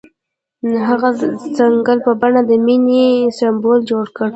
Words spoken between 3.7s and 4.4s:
جوړ کړ.